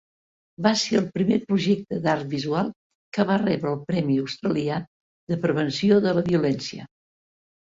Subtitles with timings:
[0.67, 2.71] Va ser el primer projecte d'art visual
[3.17, 4.81] que va rebre el premi australià
[5.35, 6.91] de Prevenció de la violència.